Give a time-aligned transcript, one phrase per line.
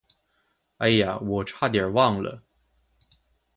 [0.77, 2.41] 哎呀，我差点忘了。